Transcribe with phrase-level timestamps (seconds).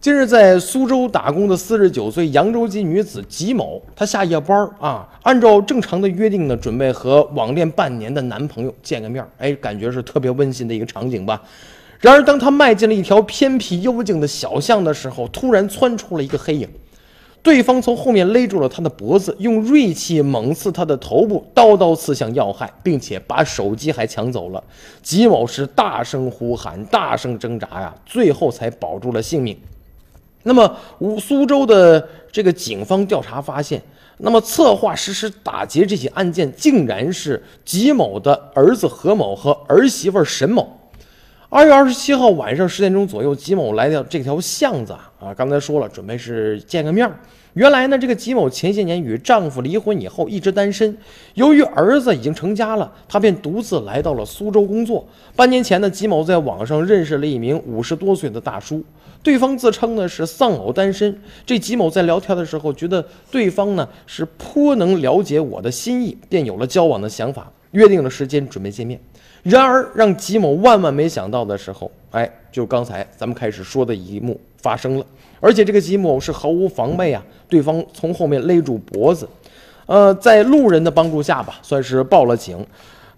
[0.00, 11.42] 近日，在苏州打工的四十九岁扬州籍女子吉某，她下夜班啊，按照正常的约定呢，准备和网恋半年的男朋友见个面哎，感觉是特别温馨的一个场景吧。
[11.98, 16.68] 然而，当她迈进了一条偏僻幽静的小巷的时候，突然窜出了一个黑影，
[17.42, 24.62] 对方从后面勒住了她的脖子，用锐器猛刺她的头部，刀刀刺向要害，并且把手机还抢走了。
[25.02, 29.58] 吉某是大声呼喊，大声挣扎呀，最后才保住了性命。
[30.44, 33.82] 那么，五苏州的这个警方调查发现，
[34.18, 40.77] 那么策划实施打劫这起案件，竟然是吉某的儿子何某和儿媳妇沈某。
[41.50, 47.18] 二月二十七号晚上十点钟左右，吉某来到这条巷子啊，刚才说了，准备是见个面儿。
[47.54, 50.94] 原来呢，这个吉某前些年与丈夫离婚以后一直单身，
[51.32, 55.02] 由于儿子已经成家了，他便独自来到了苏州工作。
[55.34, 58.84] 半年前呢，吉某在网上认识了一名五十多岁的大叔，
[59.22, 61.18] 对方自称呢是丧偶单身。
[61.46, 69.00] 这吉某在聊天的时候觉得对方呢是颇能了解我的心意，便有了交往的想法，约定了时间准备见面。
[69.42, 75.06] 然而让吉某万万没想到的时候，哎，就刚才咱们开始说的一幕发生了。
[75.40, 79.28] 而且这个吉某是毫无防备啊，对方从后面勒住脖子，
[79.86, 82.66] 呃，在路人的帮助下吧，算是报了警。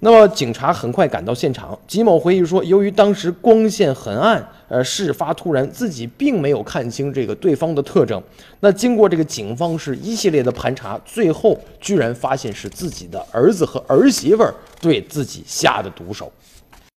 [0.03, 1.79] 那么警察很快赶到现场。
[1.87, 8.23] 吉某回忆说，由于当时光线很暗，呃，事发突然，自己并没有看清这个对方的特征。
[8.61, 16.33] 那经过这个警方是一系列的盘查，最后居然发现是自己的儿子和儿媳妇儿对自己下的毒手。